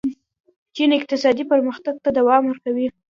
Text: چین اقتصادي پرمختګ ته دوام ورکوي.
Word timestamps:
چین 0.75 0.89
اقتصادي 0.99 1.43
پرمختګ 1.51 1.95
ته 2.03 2.09
دوام 2.19 2.43
ورکوي. 2.47 2.87